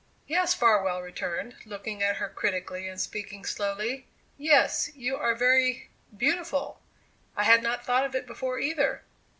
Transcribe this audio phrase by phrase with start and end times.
[0.25, 4.07] "Yes," Farwell returned, looking at her critically and speaking slowly.
[4.35, 6.81] "Yes, you are very beautiful.
[7.37, 9.03] I had not thought of it before, either."